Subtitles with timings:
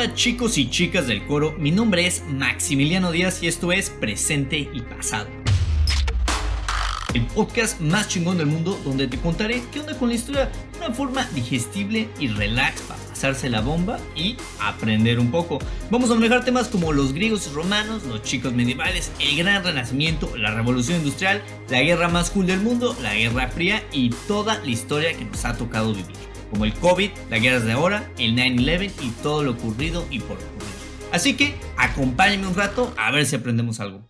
[0.00, 4.56] hola chicos y chicas del coro, mi nombre es Maximiliano Díaz y esto es Presente
[4.56, 5.28] y Pasado.
[7.12, 10.78] El podcast más chingón del mundo donde te contaré qué onda con la historia de
[10.78, 15.58] una forma digestible y relax para pasarse la bomba y aprender un poco.
[15.90, 20.34] Vamos a manejar temas como los griegos y romanos, los chicos medievales, el gran renacimiento,
[20.34, 24.70] la revolución industrial, la guerra más cool del mundo, la guerra fría y toda la
[24.70, 28.92] historia que nos ha tocado vivir como el COVID, las guerras de ahora, el 9-11
[29.02, 30.70] y todo lo ocurrido y por ocurrir.
[31.12, 34.09] Así que acompáñenme un rato a ver si aprendemos algo.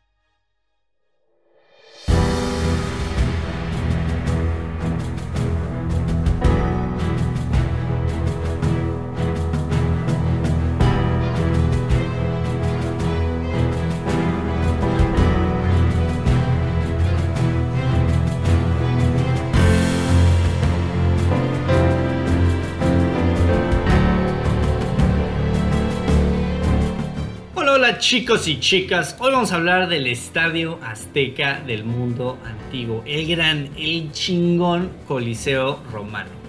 [28.00, 33.68] Chicos y chicas, hoy vamos a hablar del Estadio Azteca del mundo antiguo, el gran,
[33.76, 36.39] el chingón Coliseo Romano.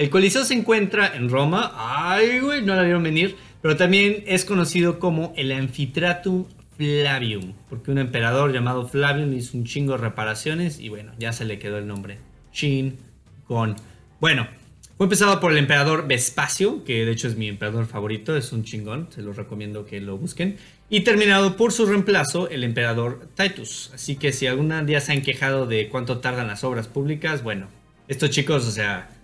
[0.00, 1.74] El Coliseo se encuentra en Roma.
[1.76, 3.36] Ay, güey, no la vieron venir.
[3.60, 6.46] Pero también es conocido como el Amphitheatrum
[6.78, 7.52] Flavium.
[7.68, 10.80] Porque un emperador llamado Flavium hizo un chingo de reparaciones.
[10.80, 12.16] Y bueno, ya se le quedó el nombre.
[12.50, 12.96] Chin
[13.46, 13.76] con.
[14.20, 14.48] Bueno,
[14.96, 16.82] fue empezado por el emperador Vespacio.
[16.82, 18.34] Que de hecho es mi emperador favorito.
[18.34, 19.08] Es un chingón.
[19.10, 20.56] Se los recomiendo que lo busquen.
[20.88, 23.90] Y terminado por su reemplazo, el emperador Titus.
[23.92, 27.68] Así que si algún día se han quejado de cuánto tardan las obras públicas, bueno,
[28.08, 29.19] estos chicos, o sea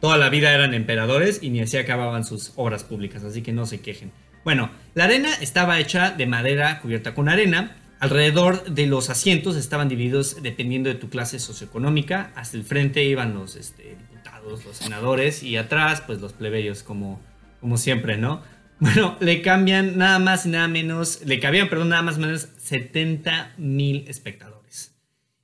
[0.00, 3.66] Toda la vida eran emperadores y ni así acababan sus obras públicas, así que no
[3.66, 4.12] se quejen.
[4.44, 7.76] Bueno, la arena estaba hecha de madera cubierta con arena.
[7.98, 12.32] Alrededor de los asientos estaban divididos dependiendo de tu clase socioeconómica.
[12.34, 17.20] Hasta el frente iban los este, diputados, los senadores y atrás pues los plebeyos como,
[17.60, 18.42] como siempre, ¿no?
[18.80, 22.48] Bueno, le cambian nada más y nada menos, le cabían, perdón, nada más o menos
[22.56, 24.59] 70 mil espectadores.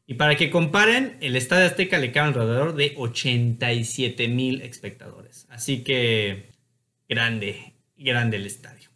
[0.06, 5.46] Y para que comparen, el Estadio Azteca le cabe alrededor de 87 mil espectadores.
[5.50, 6.50] Así que
[7.08, 8.90] grande, grande el estadio.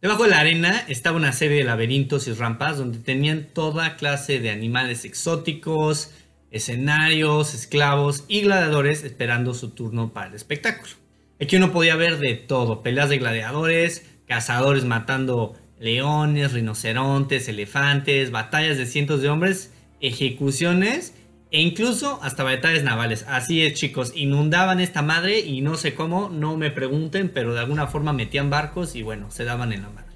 [0.00, 4.40] Debajo de la arena estaba una serie de laberintos y rampas donde tenían toda clase
[4.40, 6.10] de animales exóticos,
[6.50, 10.94] escenarios, esclavos y gladiadores esperando su turno para el espectáculo.
[11.40, 18.78] Aquí uno podía ver de todo, peleas de gladiadores, cazadores matando leones, rinocerontes, elefantes, batallas
[18.78, 21.14] de cientos de hombres, ejecuciones
[21.50, 23.24] e incluso hasta batallas navales.
[23.28, 27.60] Así es, chicos, inundaban esta madre y no sé cómo, no me pregunten, pero de
[27.60, 30.06] alguna forma metían barcos y bueno, se daban en la madre.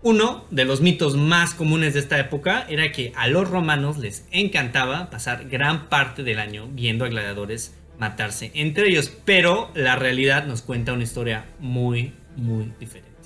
[0.00, 4.28] Uno de los mitos más comunes de esta época era que a los romanos les
[4.30, 10.46] encantaba pasar gran parte del año viendo a gladiadores matarse entre ellos, pero la realidad
[10.46, 13.17] nos cuenta una historia muy, muy diferente.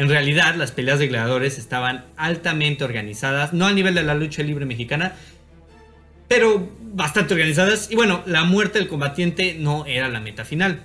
[0.00, 4.42] En realidad, las peleas de gladiadores estaban altamente organizadas, no a nivel de la lucha
[4.42, 5.12] libre mexicana,
[6.26, 7.90] pero bastante organizadas.
[7.90, 10.80] Y bueno, la muerte del combatiente no era la meta final.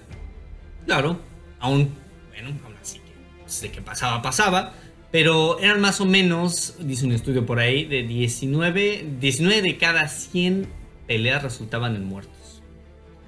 [0.86, 1.22] Claro,
[1.62, 1.96] aún,
[2.28, 4.74] bueno, aún así que pues, de que pasaba, pasaba.
[5.14, 10.09] Pero eran más o menos, dice un estudio por ahí, de 19, 19 de cada
[10.09, 10.68] 100
[11.08, 12.62] peleas resultaban en muertos.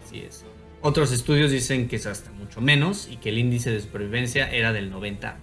[0.06, 0.44] Así es.
[0.82, 4.74] Otros estudios dicen que es hasta mucho menos y que el índice de supervivencia era
[4.74, 5.38] del 90%.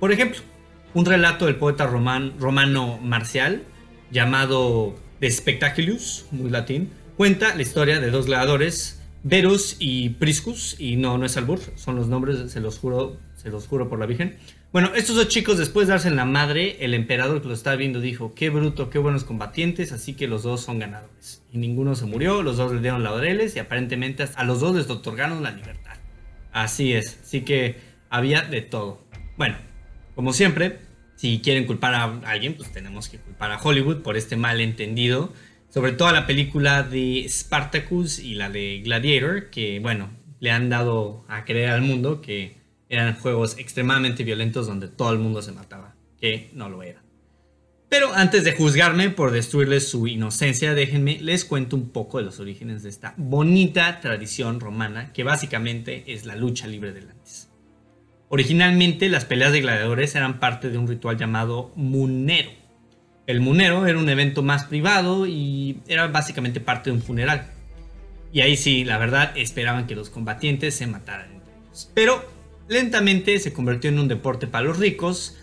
[0.00, 0.40] Por ejemplo,
[0.94, 3.62] un relato del poeta romano marcial
[4.10, 10.96] llamado De Spectaculus, muy latín, cuenta la historia de dos gladiadores, Verus y Priscus, y
[10.96, 14.06] no, no es albur, son los nombres, se los juro, se los juro por la
[14.06, 14.36] Virgen,
[14.72, 17.76] bueno, estos dos chicos, después de darse en la madre, el emperador que lo estaba
[17.76, 21.42] viendo dijo: Qué bruto, qué buenos combatientes, así que los dos son ganadores.
[21.52, 24.88] Y ninguno se murió, los dos le dieron laureles y aparentemente a los dos les
[24.88, 25.96] otorgaron la libertad.
[26.52, 29.04] Así es, así que había de todo.
[29.36, 29.56] Bueno,
[30.14, 30.78] como siempre,
[31.16, 35.34] si quieren culpar a alguien, pues tenemos que culpar a Hollywood por este malentendido.
[35.72, 41.24] Sobre todo la película de Spartacus y la de Gladiator, que bueno, le han dado
[41.28, 42.58] a creer al mundo que
[42.90, 47.02] eran juegos extremadamente violentos donde todo el mundo se mataba, que no lo era.
[47.88, 52.38] Pero antes de juzgarme por destruirles su inocencia, déjenme les cuento un poco de los
[52.38, 57.48] orígenes de esta bonita tradición romana que básicamente es la lucha libre del antes.
[58.28, 62.50] Originalmente las peleas de gladiadores eran parte de un ritual llamado munero.
[63.32, 67.46] El munero era un evento más privado y era básicamente parte de un funeral.
[68.30, 71.42] Y ahí sí, la verdad, esperaban que los combatientes se mataran.
[71.94, 72.22] Pero
[72.68, 75.38] lentamente se convirtió en un deporte para los ricos,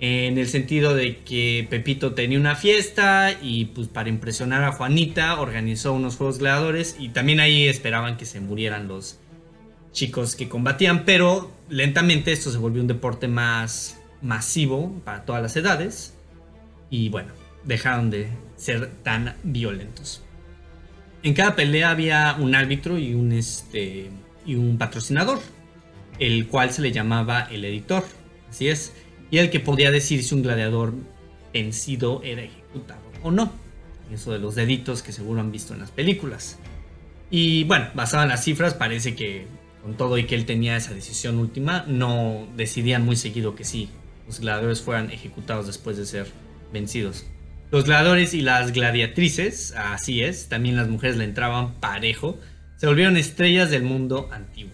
[0.00, 5.38] en el sentido de que Pepito tenía una fiesta y pues para impresionar a Juanita
[5.38, 9.18] organizó unos juegos gladiadores y también ahí esperaban que se murieran los
[9.92, 15.54] chicos que combatían, pero lentamente esto se volvió un deporte más masivo para todas las
[15.54, 16.15] edades
[16.90, 17.32] y bueno,
[17.64, 20.22] dejaron de ser tan violentos.
[21.22, 24.10] En cada pelea había un árbitro y un, este,
[24.44, 25.40] y un patrocinador,
[26.18, 28.04] el cual se le llamaba el editor,
[28.48, 28.92] así es,
[29.30, 30.94] y el que podía decir si un gladiador
[31.52, 33.50] vencido era ejecutado o no.
[34.12, 36.58] Eso de los deditos que seguro han visto en las películas.
[37.28, 39.46] Y bueno, basado en las cifras, parece que
[39.82, 43.88] con todo y que él tenía esa decisión última, no decidían muy seguido que sí,
[44.26, 46.26] los gladiadores fueran ejecutados después de ser
[46.72, 47.26] vencidos.
[47.70, 52.38] Los gladiadores y las gladiatrices, así es, también las mujeres le entraban parejo,
[52.76, 54.72] se volvieron estrellas del mundo antiguo.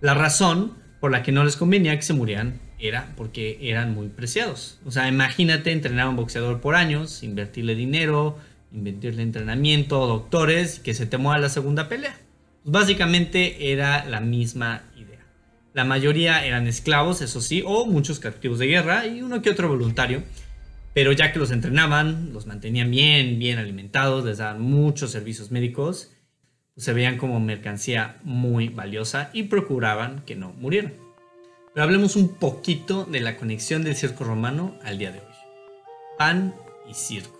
[0.00, 4.08] La razón por la que no les convenía que se murieran era porque eran muy
[4.08, 4.78] preciados.
[4.84, 8.38] O sea, imagínate entrenar a un boxeador por años, invertirle dinero,
[8.72, 12.16] invertirle entrenamiento, doctores, que se te muera la segunda pelea.
[12.62, 15.20] Pues, básicamente era la misma idea.
[15.72, 19.68] La mayoría eran esclavos, eso sí, o muchos captivos de guerra y uno que otro
[19.68, 20.22] voluntario.
[20.96, 26.10] Pero ya que los entrenaban, los mantenían bien, bien alimentados, les daban muchos servicios médicos,
[26.74, 30.94] se veían como mercancía muy valiosa y procuraban que no murieran.
[31.74, 35.34] Pero hablemos un poquito de la conexión del circo romano al día de hoy.
[36.16, 36.54] Pan
[36.88, 37.38] y circo.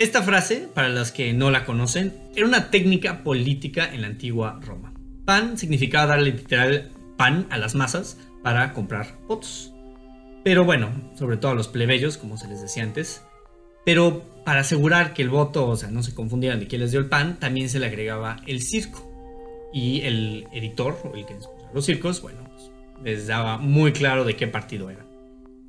[0.00, 4.58] Esta frase, para los que no la conocen, era una técnica política en la antigua
[4.60, 4.92] Roma.
[5.24, 9.73] Pan significaba darle literal pan a las masas para comprar votos.
[10.44, 13.22] Pero bueno, sobre todo a los plebeyos, como se les decía antes.
[13.84, 17.00] Pero para asegurar que el voto, o sea, no se confundieran de quién les dio
[17.00, 19.10] el pan, también se le agregaba el circo.
[19.72, 21.36] Y el editor, o el que
[21.72, 22.70] los circos, bueno, pues,
[23.02, 25.04] les daba muy claro de qué partido era.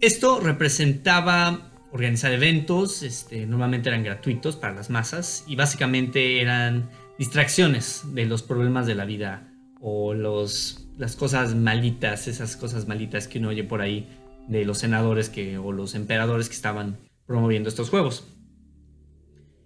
[0.02, 8.04] Esto representaba organizar eventos, este, normalmente eran gratuitos para las masas y básicamente eran distracciones
[8.14, 9.48] de los problemas de la vida
[9.80, 14.10] o los, las cosas malitas, esas cosas malitas que uno oye por ahí
[14.48, 18.28] de los senadores que, o los emperadores que estaban promoviendo estos juegos.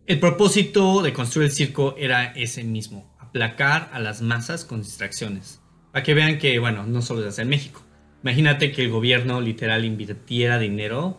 [0.05, 5.61] El propósito de construir el circo era ese mismo, aplacar a las masas con distracciones.
[5.91, 7.81] Para que vean que, bueno, no solo es en México.
[8.23, 11.17] Imagínate que el gobierno literal invirtiera dinero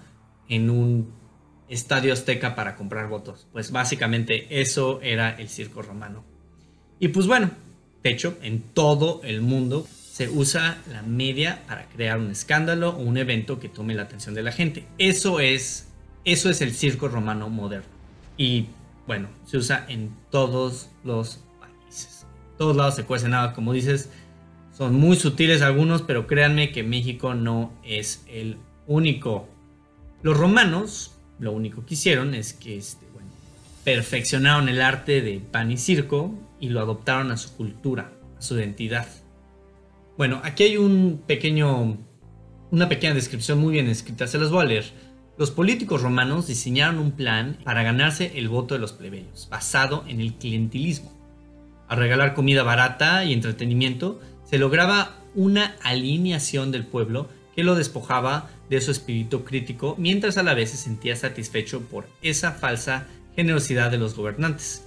[0.48, 1.12] en un
[1.68, 3.46] estadio azteca para comprar votos.
[3.52, 6.24] Pues básicamente eso era el circo romano.
[6.98, 7.50] Y pues bueno,
[8.02, 9.86] de hecho, en todo el mundo
[10.20, 14.34] se usa la media para crear un escándalo o un evento que tome la atención
[14.34, 14.84] de la gente.
[14.98, 15.88] Eso es,
[16.26, 17.88] eso es el circo romano moderno.
[18.36, 18.66] Y
[19.06, 22.26] bueno, se usa en todos los países.
[22.58, 24.10] todos lados se cuece nada, como dices.
[24.76, 29.48] Son muy sutiles algunos, pero créanme que México no es el único.
[30.22, 33.06] Los romanos lo único que hicieron es que este,
[33.84, 38.58] perfeccionaron el arte de pan y circo y lo adoptaron a su cultura, a su
[38.58, 39.06] identidad.
[40.20, 41.96] Bueno, aquí hay un pequeño,
[42.70, 44.84] una pequeña descripción muy bien escrita, se las voy a leer.
[45.38, 50.20] Los políticos romanos diseñaron un plan para ganarse el voto de los plebeyos, basado en
[50.20, 51.10] el clientelismo.
[51.88, 58.50] Al regalar comida barata y entretenimiento, se lograba una alineación del pueblo que lo despojaba
[58.68, 63.90] de su espíritu crítico, mientras a la vez se sentía satisfecho por esa falsa generosidad
[63.90, 64.84] de los gobernantes.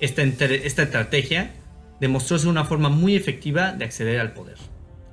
[0.00, 1.54] Esta, esta estrategia
[2.00, 4.56] demostró ser una forma muy efectiva de acceder al poder.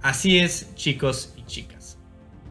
[0.01, 1.97] Así es, chicos y chicas.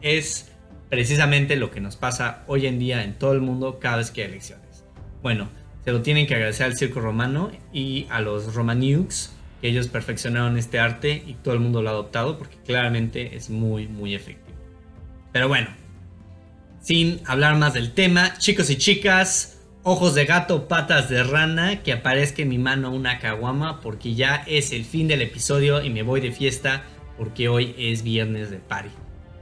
[0.01, 0.51] Es
[0.89, 4.21] precisamente lo que nos pasa hoy en día en todo el mundo cada vez que
[4.21, 4.85] hay elecciones.
[5.21, 5.49] Bueno,
[5.83, 10.57] se lo tienen que agradecer al circo romano y a los romaniux, que ellos perfeccionaron
[10.57, 14.57] este arte y todo el mundo lo ha adoptado porque claramente es muy, muy efectivo.
[15.31, 15.69] Pero bueno,
[16.81, 19.56] sin hablar más del tema, chicos y chicas,
[19.89, 24.43] ojos de gato, patas de rana, que aparezca en mi mano una caguama porque ya
[24.45, 26.83] es el fin del episodio y me voy de fiesta
[27.17, 28.89] porque hoy es viernes de party.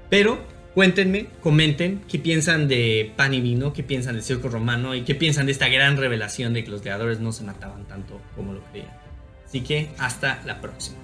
[0.07, 0.37] Pero
[0.75, 5.15] cuéntenme, comenten qué piensan de pan y vino, qué piensan del circo romano y qué
[5.15, 8.61] piensan de esta gran revelación de que los creadores no se mataban tanto como lo
[8.65, 8.93] creían.
[9.47, 10.97] Así que hasta la próxima.